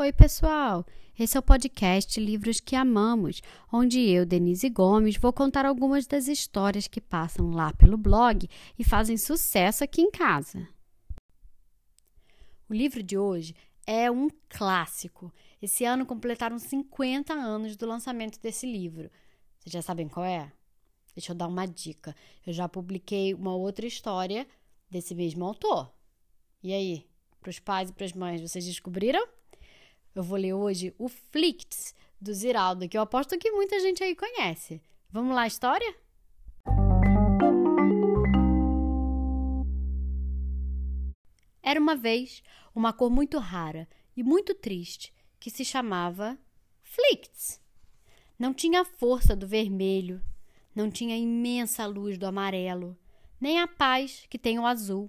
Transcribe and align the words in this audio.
Oi, 0.00 0.14
pessoal! 0.14 0.86
Esse 1.18 1.36
é 1.36 1.40
o 1.40 1.42
podcast 1.42 2.18
Livros 2.18 2.58
que 2.58 2.74
Amamos, 2.74 3.42
onde 3.70 4.00
eu, 4.00 4.24
Denise 4.24 4.70
Gomes, 4.70 5.18
vou 5.18 5.30
contar 5.30 5.66
algumas 5.66 6.06
das 6.06 6.26
histórias 6.26 6.88
que 6.88 7.02
passam 7.02 7.50
lá 7.50 7.74
pelo 7.74 7.98
blog 7.98 8.48
e 8.78 8.82
fazem 8.82 9.18
sucesso 9.18 9.84
aqui 9.84 10.00
em 10.00 10.10
casa. 10.10 10.66
O 12.66 12.72
livro 12.72 13.02
de 13.02 13.18
hoje 13.18 13.54
é 13.86 14.10
um 14.10 14.30
clássico. 14.48 15.30
Esse 15.60 15.84
ano 15.84 16.06
completaram 16.06 16.58
50 16.58 17.34
anos 17.34 17.76
do 17.76 17.84
lançamento 17.84 18.40
desse 18.40 18.64
livro. 18.64 19.10
Vocês 19.58 19.70
já 19.70 19.82
sabem 19.82 20.08
qual 20.08 20.24
é? 20.24 20.50
Deixa 21.14 21.32
eu 21.32 21.36
dar 21.36 21.46
uma 21.46 21.66
dica. 21.66 22.16
Eu 22.46 22.54
já 22.54 22.66
publiquei 22.66 23.34
uma 23.34 23.54
outra 23.54 23.86
história 23.86 24.48
desse 24.88 25.14
mesmo 25.14 25.44
autor. 25.44 25.92
E 26.62 26.72
aí, 26.72 27.06
para 27.38 27.50
os 27.50 27.58
pais 27.58 27.90
e 27.90 27.92
para 27.92 28.06
as 28.06 28.14
mães, 28.14 28.40
vocês 28.40 28.64
descobriram? 28.64 29.28
Eu 30.12 30.24
vou 30.24 30.36
ler 30.36 30.52
hoje 30.52 30.92
o 30.98 31.08
Flicts, 31.08 31.94
do 32.20 32.34
Ziraldo, 32.34 32.88
que 32.88 32.98
eu 32.98 33.02
aposto 33.02 33.38
que 33.38 33.52
muita 33.52 33.78
gente 33.78 34.02
aí 34.02 34.16
conhece. 34.16 34.82
Vamos 35.08 35.34
lá, 35.34 35.46
história? 35.46 35.94
Era 41.62 41.80
uma 41.80 41.94
vez 41.94 42.42
uma 42.74 42.92
cor 42.92 43.08
muito 43.08 43.38
rara 43.38 43.88
e 44.16 44.22
muito 44.24 44.52
triste 44.52 45.14
que 45.38 45.48
se 45.48 45.64
chamava 45.64 46.36
Flicts. 46.82 47.60
Não 48.36 48.52
tinha 48.52 48.80
a 48.80 48.84
força 48.84 49.36
do 49.36 49.46
vermelho, 49.46 50.20
não 50.74 50.90
tinha 50.90 51.14
a 51.14 51.18
imensa 51.18 51.86
luz 51.86 52.18
do 52.18 52.26
amarelo, 52.26 52.98
nem 53.40 53.60
a 53.60 53.68
paz 53.68 54.26
que 54.28 54.38
tem 54.38 54.58
o 54.58 54.66
azul. 54.66 55.08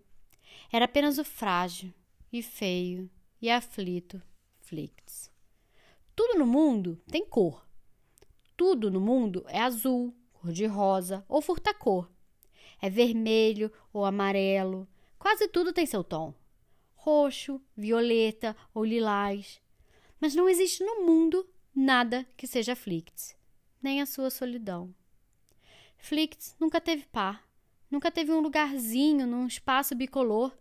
Era 0.72 0.86
apenas 0.86 1.18
o 1.18 1.24
frágil 1.24 1.92
e 2.32 2.44
feio 2.44 3.10
e 3.42 3.50
aflito 3.50 4.22
conflicts. 4.72 5.30
Tudo 6.16 6.40
no 6.40 6.48
mundo 6.48 7.02
tem 7.12 7.26
cor. 7.26 7.68
Tudo 8.56 8.90
no 8.90 9.02
mundo 9.02 9.44
é 9.50 9.60
azul, 9.60 10.16
cor 10.32 10.54
de 10.54 10.66
rosa 10.66 11.26
ou 11.28 11.42
furtacor. 11.42 12.10
É 12.82 12.90
vermelho 12.90 13.72
ou 13.92 14.06
amarelo. 14.06 14.88
Quase 15.20 15.48
tudo 15.48 15.74
tem 15.74 15.86
seu 15.86 16.04
tom. 16.04 16.34
Roxo, 16.96 17.62
violeta 17.76 18.56
ou 18.74 18.86
lilás. 18.86 19.62
Mas 20.20 20.34
não 20.36 20.48
existe 20.48 20.84
no 20.84 21.06
mundo 21.06 21.48
nada 21.76 22.26
que 22.38 22.48
seja 22.48 22.76
Flicts, 22.76 23.36
nem 23.82 24.02
a 24.02 24.06
sua 24.06 24.30
solidão. 24.30 24.94
Flicts 25.98 26.56
nunca 26.60 26.80
teve 26.80 27.06
par, 27.06 27.48
nunca 27.90 28.12
teve 28.12 28.32
um 28.32 28.40
lugarzinho 28.40 29.28
num 29.28 29.48
espaço 29.48 29.96
bicolor, 29.96 30.56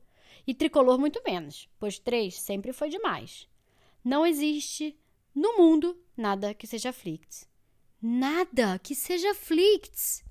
e 0.46 0.54
tricolor 0.54 0.98
muito 0.98 1.22
menos, 1.24 1.68
pois 1.78 1.98
três 1.98 2.40
sempre 2.40 2.72
foi 2.72 2.88
demais. 2.88 3.50
Não 4.02 4.24
existe 4.24 4.98
no 5.34 5.58
mundo 5.58 5.96
nada 6.16 6.54
que 6.54 6.66
seja 6.66 6.92
Flicts. 6.92 7.48
Nada 8.00 8.78
que 8.78 8.94
seja 8.94 9.34
Flicts. 9.34 10.24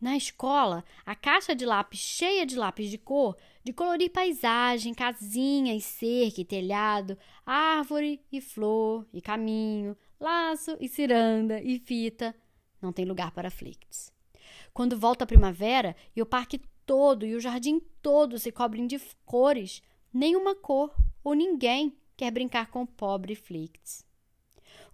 Na 0.00 0.16
escola, 0.16 0.84
a 1.04 1.14
caixa 1.14 1.54
de 1.54 1.66
lápis 1.66 1.98
cheia 1.98 2.46
de 2.46 2.56
lápis 2.56 2.88
de 2.88 2.96
cor, 2.96 3.36
de 3.64 3.72
colorir 3.72 4.10
paisagem, 4.10 4.94
casinha 4.94 5.74
e 5.74 5.80
cerca 5.80 6.40
e 6.40 6.44
telhado, 6.44 7.18
árvore 7.44 8.24
e 8.30 8.40
flor 8.40 9.06
e 9.12 9.20
caminho, 9.20 9.96
laço 10.18 10.76
e 10.80 10.88
ciranda 10.88 11.60
e 11.60 11.78
fita, 11.80 12.34
não 12.80 12.92
tem 12.92 13.04
lugar 13.04 13.32
para 13.32 13.50
Flicts. 13.50 14.12
Quando 14.72 14.98
volta 14.98 15.24
a 15.24 15.26
primavera 15.26 15.96
e 16.14 16.22
o 16.22 16.26
parque 16.26 16.62
todo 16.86 17.26
e 17.26 17.34
o 17.34 17.40
jardim 17.40 17.80
todo 18.00 18.38
se 18.38 18.52
cobrem 18.52 18.86
de 18.86 18.98
cores, 19.26 19.82
nenhuma 20.14 20.54
cor 20.54 20.94
ou 21.24 21.34
ninguém 21.34 21.97
quer 22.18 22.32
brincar 22.32 22.66
com 22.66 22.82
o 22.82 22.86
pobre 22.86 23.36
Flicts. 23.36 24.04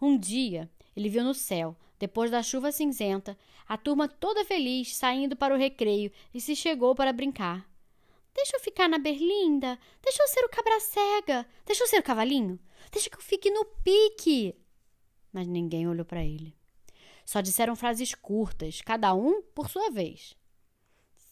Um 0.00 0.18
dia, 0.18 0.70
ele 0.94 1.08
viu 1.08 1.24
no 1.24 1.32
céu, 1.32 1.74
depois 1.98 2.30
da 2.30 2.42
chuva 2.42 2.70
cinzenta, 2.70 3.36
a 3.66 3.78
turma 3.78 4.06
toda 4.06 4.44
feliz 4.44 4.94
saindo 4.94 5.34
para 5.34 5.54
o 5.54 5.58
recreio 5.58 6.12
e 6.34 6.40
se 6.40 6.54
chegou 6.54 6.94
para 6.94 7.14
brincar. 7.14 7.66
Deixa 8.34 8.56
eu 8.56 8.60
ficar 8.60 8.90
na 8.90 8.98
berlinda, 8.98 9.78
deixa 10.02 10.22
eu 10.22 10.28
ser 10.28 10.44
o 10.44 10.50
cabra 10.50 10.78
cega, 10.80 11.46
deixa 11.64 11.84
eu 11.84 11.86
ser 11.88 11.98
o 12.00 12.02
cavalinho, 12.02 12.60
deixa 12.92 13.08
que 13.08 13.16
eu 13.16 13.22
fique 13.22 13.50
no 13.50 13.64
pique. 13.82 14.54
Mas 15.32 15.48
ninguém 15.48 15.88
olhou 15.88 16.04
para 16.04 16.22
ele. 16.22 16.54
Só 17.24 17.40
disseram 17.40 17.74
frases 17.74 18.14
curtas, 18.14 18.82
cada 18.82 19.14
um 19.14 19.40
por 19.54 19.70
sua 19.70 19.90
vez. 19.90 20.36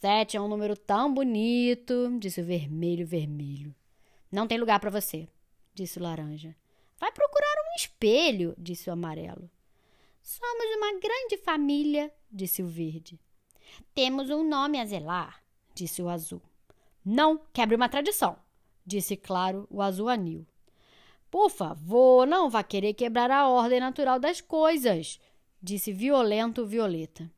Sete 0.00 0.38
é 0.38 0.40
um 0.40 0.48
número 0.48 0.74
tão 0.74 1.12
bonito, 1.12 2.16
disse 2.18 2.40
o 2.40 2.44
vermelho 2.44 3.06
vermelho. 3.06 3.74
Não 4.30 4.46
tem 4.46 4.56
lugar 4.56 4.80
para 4.80 4.88
você 4.88 5.28
disse 5.74 5.98
o 5.98 6.02
laranja. 6.02 6.54
Vai 6.98 7.10
procurar 7.10 7.54
um 7.66 7.76
espelho, 7.76 8.54
disse 8.56 8.88
o 8.88 8.92
amarelo. 8.92 9.50
Somos 10.22 10.76
uma 10.76 11.00
grande 11.00 11.36
família, 11.36 12.12
disse 12.30 12.62
o 12.62 12.68
verde. 12.68 13.18
Temos 13.94 14.30
um 14.30 14.48
nome 14.48 14.78
a 14.80 14.84
zelar, 14.84 15.42
disse 15.74 16.00
o 16.00 16.08
azul. 16.08 16.40
Não 17.04 17.40
quebre 17.52 17.74
uma 17.74 17.88
tradição, 17.88 18.36
disse 18.86 19.16
claro 19.16 19.66
o 19.68 19.82
azul 19.82 20.08
anil. 20.08 20.46
Por 21.30 21.50
favor, 21.50 22.26
não 22.26 22.48
vá 22.48 22.62
querer 22.62 22.94
quebrar 22.94 23.30
a 23.30 23.48
ordem 23.48 23.80
natural 23.80 24.20
das 24.20 24.40
coisas, 24.40 25.18
disse 25.60 25.92
violento 25.92 26.66
violeta. 26.66 27.28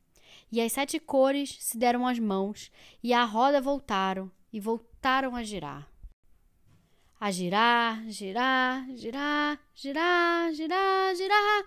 E 0.51 0.61
as 0.61 0.73
sete 0.73 0.99
cores 0.99 1.57
se 1.59 1.77
deram 1.77 2.05
as 2.05 2.19
mãos 2.19 2.71
e 3.01 3.13
a 3.13 3.23
roda 3.23 3.59
voltaram 3.59 4.31
e 4.53 4.59
voltaram 4.59 5.35
a 5.35 5.43
girar 5.43 5.94
a 7.19 7.31
girar, 7.31 8.03
girar, 8.09 8.85
girar, 8.95 9.59
girar, 9.73 10.53
girar, 10.53 11.15
girar. 11.15 11.65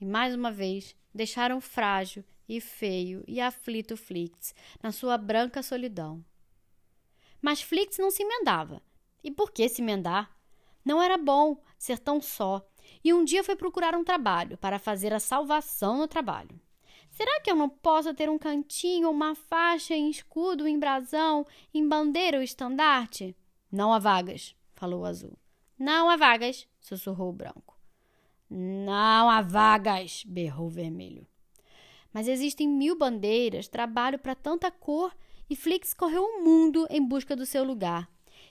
E 0.00 0.04
mais 0.04 0.34
uma 0.34 0.50
vez 0.50 0.94
deixaram 1.14 1.60
frágil 1.60 2.24
e 2.48 2.60
feio 2.60 3.22
e 3.26 3.40
aflito 3.40 3.96
Flix 3.96 4.54
na 4.82 4.90
sua 4.90 5.16
branca 5.16 5.62
solidão. 5.62 6.24
Mas 7.40 7.62
Flix 7.62 7.98
não 7.98 8.10
se 8.10 8.22
emendava. 8.22 8.82
E 9.22 9.30
por 9.30 9.50
que 9.50 9.68
se 9.68 9.82
emendar? 9.82 10.30
Não 10.84 11.02
era 11.02 11.18
bom 11.18 11.60
ser 11.76 11.98
tão 11.98 12.20
só, 12.20 12.66
e 13.04 13.12
um 13.12 13.24
dia 13.24 13.44
foi 13.44 13.56
procurar 13.56 13.94
um 13.94 14.04
trabalho 14.04 14.56
para 14.56 14.78
fazer 14.78 15.12
a 15.12 15.20
salvação 15.20 15.98
no 15.98 16.08
trabalho. 16.08 16.58
Será 17.10 17.40
que 17.40 17.50
eu 17.50 17.56
não 17.56 17.68
posso 17.68 18.14
ter 18.14 18.30
um 18.30 18.38
cantinho, 18.38 19.10
uma 19.10 19.34
faixa 19.34 19.94
em 19.94 20.08
escudo, 20.08 20.66
em 20.66 20.78
brasão, 20.78 21.46
em 21.74 21.86
bandeira 21.86 22.38
ou 22.38 22.42
estandarte? 22.42 23.36
Não 23.70 23.92
há 23.92 23.98
vagas, 23.98 24.54
falou 24.78 25.02
o 25.02 25.04
azul. 25.04 25.36
Não 25.78 26.08
há 26.08 26.16
vagas, 26.16 26.66
sussurrou 26.80 27.30
o 27.30 27.32
branco. 27.32 27.76
Não 28.48 29.28
há 29.28 29.42
vagas, 29.42 30.24
berrou 30.24 30.68
o 30.68 30.70
vermelho. 30.70 31.26
Mas 32.12 32.28
existem 32.28 32.66
mil 32.66 32.96
bandeiras, 32.96 33.68
trabalho 33.68 34.18
para 34.18 34.34
tanta 34.34 34.70
cor, 34.70 35.14
e 35.50 35.56
Flix 35.56 35.92
correu 35.92 36.22
o 36.22 36.44
mundo 36.44 36.86
em 36.88 37.04
busca 37.04 37.34
do 37.34 37.44
seu 37.44 37.64
lugar. 37.64 38.08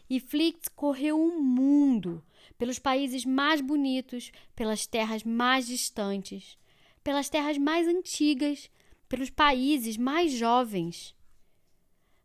E 0.09 0.19
Flix 0.19 0.67
correu 0.67 1.19
o 1.19 1.41
mundo, 1.41 2.23
pelos 2.57 2.77
países 2.77 3.25
mais 3.25 3.61
bonitos, 3.61 4.31
pelas 4.55 4.85
terras 4.85 5.23
mais 5.23 5.67
distantes, 5.67 6.57
pelas 7.03 7.29
terras 7.29 7.57
mais 7.57 7.87
antigas, 7.87 8.69
pelos 9.07 9.29
países 9.29 9.97
mais 9.97 10.31
jovens. 10.33 11.15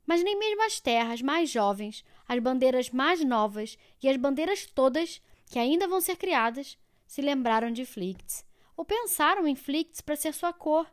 Mas 0.06 0.22
nem 0.22 0.38
mesmo 0.38 0.64
as 0.64 0.80
terras 0.80 1.22
mais 1.22 1.50
jovens, 1.50 2.04
as 2.28 2.38
bandeiras 2.38 2.90
mais 2.90 3.24
novas 3.24 3.78
e 4.02 4.08
as 4.08 4.16
bandeiras 4.16 4.66
todas 4.66 5.20
que 5.50 5.58
ainda 5.58 5.86
vão 5.86 6.00
ser 6.00 6.16
criadas 6.16 6.78
se 7.06 7.20
lembraram 7.20 7.70
de 7.70 7.84
Flicts, 7.84 8.44
ou 8.76 8.84
pensaram 8.84 9.46
em 9.46 9.54
Flicts 9.54 10.00
para 10.00 10.16
ser 10.16 10.32
sua 10.32 10.52
cor. 10.52 10.86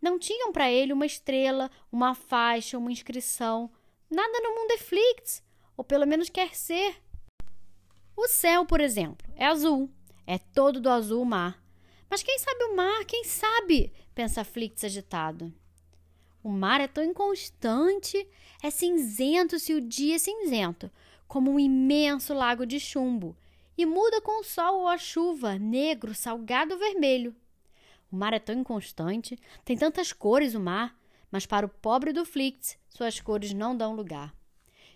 Não 0.00 0.18
tinham 0.18 0.52
para 0.52 0.70
ele 0.70 0.92
uma 0.92 1.04
estrela, 1.04 1.70
uma 1.92 2.14
faixa, 2.14 2.78
uma 2.78 2.92
inscrição. 2.92 3.70
Nada 4.10 4.40
no 4.40 4.54
mundo 4.54 4.70
é 4.70 4.78
Flicts, 4.78 5.42
ou 5.76 5.84
pelo 5.84 6.06
menos 6.06 6.30
quer 6.30 6.54
ser. 6.54 6.96
O 8.16 8.26
céu, 8.28 8.64
por 8.64 8.80
exemplo, 8.80 9.28
é 9.36 9.46
azul. 9.46 9.90
É 10.26 10.38
todo 10.38 10.80
do 10.80 10.88
azul 10.88 11.24
mar. 11.24 11.62
Mas 12.08 12.22
quem 12.22 12.38
sabe 12.38 12.64
o 12.64 12.76
mar? 12.76 13.04
Quem 13.04 13.24
sabe? 13.24 13.92
pensa 14.14 14.44
Flicts 14.44 14.84
agitado. 14.84 15.52
O 16.42 16.50
mar 16.50 16.80
é 16.80 16.86
tão 16.86 17.04
inconstante, 17.04 18.26
é 18.62 18.70
cinzento 18.70 19.58
se 19.58 19.74
o 19.74 19.80
dia 19.80 20.16
é 20.16 20.18
cinzento, 20.18 20.90
como 21.26 21.50
um 21.50 21.58
imenso 21.58 22.32
lago 22.32 22.64
de 22.64 22.78
chumbo, 22.78 23.36
e 23.76 23.84
muda 23.84 24.20
com 24.20 24.40
o 24.40 24.44
sol 24.44 24.80
ou 24.80 24.88
a 24.88 24.96
chuva, 24.96 25.58
negro, 25.58 26.14
salgado 26.14 26.74
ou 26.74 26.80
vermelho. 26.80 27.34
O 28.10 28.16
mar 28.16 28.32
é 28.32 28.38
tão 28.38 28.58
inconstante, 28.58 29.38
tem 29.64 29.76
tantas 29.76 30.12
cores 30.12 30.54
o 30.54 30.60
mar, 30.60 30.98
mas 31.30 31.44
para 31.44 31.66
o 31.66 31.68
pobre 31.68 32.12
do 32.12 32.24
Flix, 32.24 32.78
suas 32.88 33.20
cores 33.20 33.52
não 33.52 33.76
dão 33.76 33.94
lugar. 33.94 34.34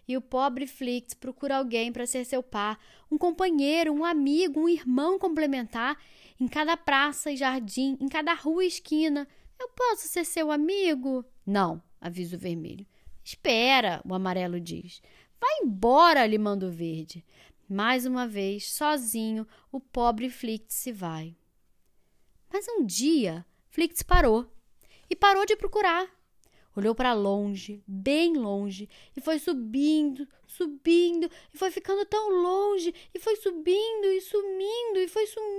E 0.08 0.16
o 0.16 0.20
pobre 0.20 0.66
Flix 0.66 1.14
procura 1.14 1.58
alguém 1.58 1.92
para 1.92 2.06
ser 2.06 2.24
seu 2.24 2.42
par, 2.42 2.78
um 3.10 3.18
companheiro, 3.18 3.92
um 3.92 4.04
amigo, 4.04 4.60
um 4.60 4.68
irmão 4.68 5.18
complementar, 5.18 5.96
em 6.40 6.48
cada 6.48 6.76
praça 6.76 7.30
e 7.30 7.36
jardim, 7.36 7.96
em 8.00 8.08
cada 8.08 8.32
rua 8.32 8.64
e 8.64 8.68
esquina. 8.68 9.28
Eu 9.60 9.68
posso 9.68 10.08
ser 10.08 10.24
seu 10.24 10.50
amigo? 10.50 11.24
Não, 11.46 11.82
avisa 12.00 12.36
o 12.36 12.38
vermelho. 12.38 12.86
Espera, 13.24 14.00
o 14.04 14.14
amarelo 14.14 14.60
diz. 14.60 15.02
Vai 15.40 15.58
embora, 15.62 16.26
lhe 16.26 16.38
manda 16.38 16.66
o 16.66 16.70
verde. 16.70 17.24
Mais 17.68 18.04
uma 18.06 18.26
vez, 18.26 18.72
sozinho, 18.72 19.46
o 19.70 19.80
pobre 19.80 20.28
Flicts 20.28 20.76
se 20.76 20.92
vai. 20.92 21.36
Mas 22.52 22.66
um 22.68 22.84
dia, 22.84 23.46
Flicts 23.70 24.02
parou 24.02 24.46
e 25.08 25.16
parou 25.16 25.46
de 25.46 25.56
procurar. 25.56 26.08
Olhou 26.76 26.94
para 26.94 27.12
longe, 27.12 27.82
bem 27.86 28.34
longe, 28.34 28.88
e 29.14 29.20
foi 29.20 29.38
subindo, 29.38 30.26
subindo, 30.46 31.30
e 31.52 31.58
foi 31.58 31.70
ficando 31.70 32.04
tão 32.06 32.30
longe, 32.42 32.94
e 33.14 33.18
foi 33.18 33.36
subindo 33.36 34.06
e 34.06 34.20
sumindo, 34.22 34.98
e 34.98 35.08
foi 35.08 35.26
sumindo 35.26 35.52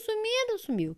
sumindo, 0.00 0.58
sumiu. 0.58 0.96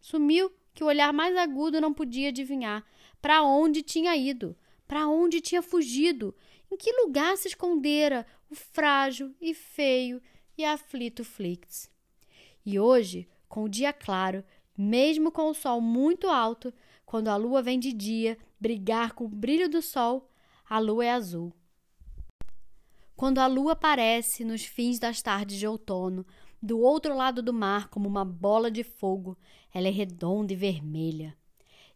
Sumiu 0.00 0.52
que 0.74 0.84
o 0.84 0.86
olhar 0.86 1.12
mais 1.12 1.36
agudo 1.36 1.80
não 1.80 1.92
podia 1.92 2.28
adivinhar 2.28 2.84
para 3.20 3.42
onde 3.42 3.82
tinha 3.82 4.16
ido, 4.16 4.56
para 4.86 5.08
onde 5.08 5.40
tinha 5.40 5.62
fugido, 5.62 6.34
em 6.70 6.76
que 6.76 6.92
lugar 6.92 7.36
se 7.36 7.48
escondera 7.48 8.26
o 8.50 8.54
frágil 8.54 9.34
e 9.40 9.54
feio 9.54 10.20
e 10.56 10.64
aflito 10.64 11.24
Flix. 11.24 11.90
E 12.64 12.78
hoje, 12.78 13.28
com 13.48 13.64
o 13.64 13.68
dia 13.68 13.92
claro, 13.92 14.44
mesmo 14.76 15.30
com 15.30 15.48
o 15.48 15.54
sol 15.54 15.80
muito 15.80 16.28
alto, 16.28 16.72
quando 17.04 17.28
a 17.28 17.36
lua 17.36 17.62
vem 17.62 17.78
de 17.78 17.92
dia 17.92 18.36
brigar 18.60 19.12
com 19.12 19.24
o 19.24 19.28
brilho 19.28 19.68
do 19.68 19.80
sol, 19.80 20.30
a 20.68 20.78
lua 20.78 21.04
é 21.04 21.10
azul. 21.10 21.52
Quando 23.14 23.38
a 23.38 23.46
lua 23.46 23.72
aparece 23.72 24.44
nos 24.44 24.64
fins 24.64 24.98
das 24.98 25.22
tardes 25.22 25.58
de 25.58 25.66
outono, 25.66 26.26
do 26.60 26.80
outro 26.80 27.16
lado 27.16 27.42
do 27.42 27.52
mar, 27.52 27.88
como 27.88 28.08
uma 28.08 28.24
bola 28.24 28.70
de 28.70 28.82
fogo, 28.82 29.38
ela 29.72 29.86
é 29.86 29.90
redonda 29.90 30.52
e 30.52 30.56
vermelha. 30.56 31.36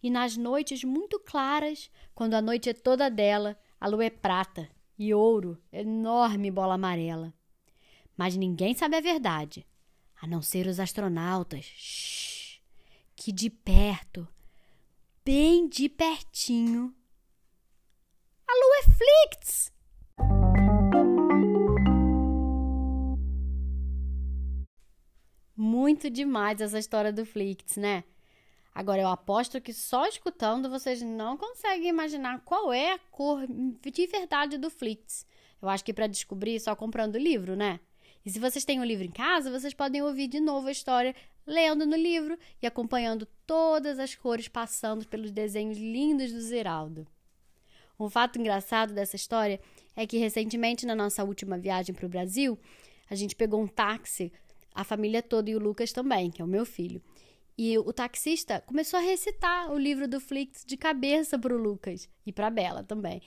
E 0.03 0.11
nas 0.11 0.37
noites 0.37 0.83
muito 0.85 1.19
claras, 1.19 1.91
quando 2.15 2.35
a 2.35 2.43
noite 2.43 2.71
é 2.71 2.75
toda 2.75 3.11
dela, 3.11 3.59
a 3.81 3.87
lua 3.89 4.05
é 4.05 4.11
prata 4.11 4.69
e 4.99 5.13
ouro, 5.13 5.61
enorme 5.73 6.51
bola 6.51 6.75
amarela. 6.75 7.33
Mas 8.17 8.37
ninguém 8.37 8.75
sabe 8.75 8.97
a 8.97 9.01
verdade, 9.01 9.67
a 10.21 10.27
não 10.27 10.43
ser 10.43 10.67
os 10.67 10.81
astronautas, 10.81 11.65
shh, 11.65 12.61
que 13.15 13.33
de 13.33 13.51
perto 13.51 14.27
bem 15.25 15.69
de 15.69 15.89
pertinho. 15.89 16.95
A 18.49 18.53
lua 18.53 18.77
é 18.79 18.83
Flicts! 18.83 19.73
Muito 25.55 26.11
demais 26.11 26.61
essa 26.61 26.79
história 26.79 27.13
do 27.13 27.25
Flicts, 27.25 27.77
né? 27.77 28.03
Agora 28.75 29.03
eu 29.03 29.09
aposto 29.09 29.61
que 29.61 29.73
só 29.73 30.07
escutando 30.07 30.71
vocês 30.71 31.03
não 31.03 31.37
conseguem 31.37 31.89
imaginar 31.89 32.41
qual 32.45 32.73
é 32.73 32.93
a 32.93 32.99
cor 33.11 33.47
de 33.47 34.07
verdade 34.07 34.59
do 34.59 34.71
Flicts. 34.71 35.27
Eu 35.61 35.69
acho 35.69 35.85
que 35.85 35.93
para 35.93 36.07
descobrir 36.07 36.59
só 36.61 36.75
comprando 36.75 37.17
o 37.17 37.19
livro, 37.19 37.57
né? 37.57 37.81
E 38.25 38.31
se 38.31 38.39
vocês 38.39 38.65
têm 38.65 38.79
o 38.79 38.83
um 38.83 38.85
livro 38.85 39.05
em 39.05 39.11
casa, 39.11 39.51
vocês 39.51 39.75
podem 39.75 40.03
ouvir 40.03 40.29
de 40.29 40.41
novo 40.41 40.69
a 40.69 40.73
história 40.73 41.15
lendo 41.47 41.87
no 41.87 41.97
livro 41.97 42.39
e 42.63 42.67
acompanhando 42.67 43.27
todas 43.47 43.99
as 43.99 44.15
cores 44.15 44.47
passando 44.47 45.07
pelos 45.07 45.31
desenhos 45.31 45.79
lindos 45.79 46.33
do 46.33 46.41
Zeraldo. 46.41 47.07
Um 47.99 48.09
fato 48.09 48.39
engraçado 48.39 48.95
dessa 48.95 49.17
história 49.17 49.61
é 49.95 50.07
que 50.07 50.17
recentemente, 50.17 50.87
na 50.87 50.95
nossa 50.95 51.25
última 51.25 51.59
viagem 51.59 51.95
para 51.95 52.07
o 52.07 52.09
Brasil, 52.09 52.59
a 53.11 53.15
gente 53.15 53.37
pegou 53.37 53.61
um 53.61 53.67
táxi, 53.67 54.33
a 54.75 54.85
família 54.85 55.23
toda 55.23 55.51
e 55.51 55.57
o 55.57 55.59
Lucas 55.59 55.93
também, 55.93 56.31
que 56.31 56.41
é 56.41 56.45
o 56.45 56.49
meu 56.49 56.65
filho. 56.65 57.03
E 57.63 57.77
o 57.77 57.93
taxista 57.93 58.63
começou 58.63 58.99
a 58.99 59.03
recitar 59.03 59.71
o 59.71 59.77
livro 59.77 60.09
do 60.09 60.19
Flix 60.19 60.65
de 60.65 60.79
cabeça 60.79 61.39
para 61.39 61.55
o 61.55 61.59
Lucas 61.59 62.09
e 62.25 62.33
para 62.33 62.47
a 62.47 62.51
Bela 62.51 62.83
também. 62.83 63.21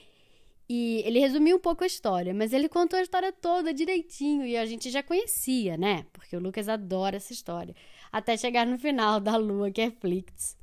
E 0.68 1.04
ele 1.06 1.20
resumiu 1.20 1.56
um 1.56 1.60
pouco 1.60 1.84
a 1.84 1.86
história, 1.86 2.34
mas 2.34 2.52
ele 2.52 2.68
contou 2.68 2.98
a 2.98 3.02
história 3.02 3.32
toda 3.32 3.72
direitinho 3.72 4.44
e 4.44 4.56
a 4.56 4.66
gente 4.66 4.90
já 4.90 5.04
conhecia, 5.04 5.76
né? 5.76 6.04
Porque 6.12 6.36
o 6.36 6.40
Lucas 6.40 6.68
adora 6.68 7.18
essa 7.18 7.32
história. 7.32 7.76
Até 8.10 8.36
chegar 8.36 8.66
no 8.66 8.76
final 8.76 9.20
da 9.20 9.36
lua, 9.36 9.70
que 9.70 9.80
é 9.80 9.92
Flix. 9.92 10.58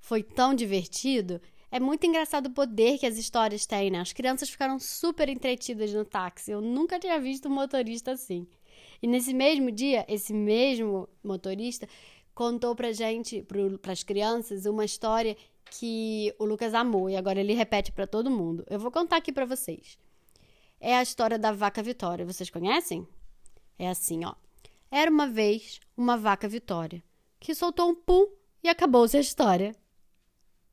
Foi 0.00 0.22
tão 0.22 0.54
divertido. 0.54 1.38
É 1.70 1.78
muito 1.78 2.06
engraçado 2.06 2.46
o 2.46 2.54
poder 2.54 2.96
que 2.96 3.04
as 3.04 3.18
histórias 3.18 3.66
têm, 3.66 3.90
né? 3.90 4.00
As 4.00 4.14
crianças 4.14 4.48
ficaram 4.48 4.78
super 4.78 5.28
entretidas 5.28 5.92
no 5.92 6.02
táxi. 6.02 6.50
Eu 6.50 6.62
nunca 6.62 6.98
tinha 6.98 7.20
visto 7.20 7.46
um 7.50 7.52
motorista 7.52 8.12
assim. 8.12 8.48
E 9.02 9.06
nesse 9.06 9.34
mesmo 9.34 9.70
dia, 9.70 10.06
esse 10.08 10.32
mesmo 10.32 11.08
motorista 11.22 11.86
contou 12.42 12.74
pra 12.74 12.90
gente, 12.90 13.40
para 13.80 13.92
as 13.92 14.02
crianças, 14.02 14.66
uma 14.66 14.84
história 14.84 15.36
que 15.70 16.34
o 16.40 16.44
Lucas 16.44 16.74
amou 16.74 17.08
e 17.08 17.16
agora 17.16 17.38
ele 17.38 17.54
repete 17.54 17.92
para 17.92 18.04
todo 18.04 18.28
mundo. 18.28 18.64
Eu 18.68 18.80
vou 18.80 18.90
contar 18.90 19.18
aqui 19.18 19.30
para 19.32 19.44
vocês. 19.44 19.96
É 20.80 20.96
a 20.96 21.02
história 21.04 21.38
da 21.38 21.52
vaca 21.52 21.80
Vitória. 21.84 22.26
Vocês 22.26 22.50
conhecem? 22.50 23.06
É 23.78 23.88
assim, 23.88 24.24
ó. 24.24 24.34
Era 24.90 25.08
uma 25.08 25.28
vez 25.28 25.78
uma 25.96 26.16
vaca 26.16 26.48
Vitória 26.48 27.00
que 27.38 27.54
soltou 27.54 27.88
um 27.88 27.94
pum 27.94 28.26
e 28.60 28.68
acabou-se 28.68 29.16
a 29.16 29.20
história. 29.20 29.72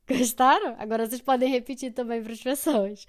Gostaram? 0.10 0.76
Agora 0.80 1.06
vocês 1.06 1.22
podem 1.22 1.50
repetir 1.50 1.94
também 1.94 2.22
para 2.22 2.34
as 2.34 2.42
pessoas. 2.42 3.06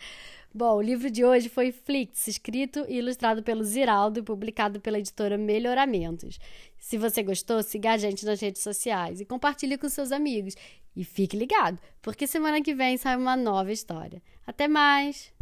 Bom, 0.53 0.77
o 0.77 0.83
livro 0.83 1.11
de 1.11 1.25
hoje 1.25 1.49
foi 1.49 1.71
Flix, 1.71 2.27
escrito 2.27 2.85
e 2.89 2.99
ilustrado 2.99 3.43
pelo 3.43 3.63
Ziraldo 3.63 4.19
e 4.19 4.23
publicado 4.23 4.81
pela 4.81 4.99
editora 4.99 5.39
Melhoramentos. 5.39 6.41
Se 6.77 6.99
você 6.99 7.23
gostou, 7.23 7.63
siga 7.63 7.93
a 7.93 7.97
gente 7.97 8.27
nas 8.27 8.41
redes 8.41 8.61
sociais 8.61 9.21
e 9.21 9.25
compartilhe 9.25 9.79
com 9.79 9.89
seus 9.89 10.11
amigos. 10.11 10.57
E 10.97 11.05
fique 11.05 11.37
ligado, 11.37 11.79
porque 12.03 12.27
semana 12.27 12.61
que 12.61 12.75
vem 12.75 12.97
sai 12.97 13.17
uma 13.17 13.37
nova 13.37 13.71
história. 13.71 14.21
Até 14.45 14.67
mais! 14.67 15.33